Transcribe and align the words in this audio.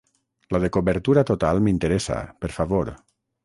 La 0.55 0.61
de 0.63 0.69
cobertura 0.77 1.25
total 1.31 1.63
m'interessa, 1.67 2.19
per 2.47 2.53
favor. 2.59 2.95